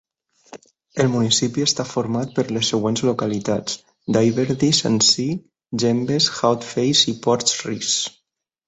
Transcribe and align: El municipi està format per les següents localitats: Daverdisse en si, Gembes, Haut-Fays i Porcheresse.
El 1.03 1.09
municipi 1.15 1.65
està 1.65 1.85
format 1.89 2.33
per 2.39 2.45
les 2.57 2.71
següents 2.73 3.05
localitats: 3.11 3.77
Daverdisse 4.19 4.91
en 4.93 4.99
si, 5.11 5.29
Gembes, 5.87 6.35
Haut-Fays 6.41 7.09
i 7.15 7.17
Porcheresse. 7.29 8.19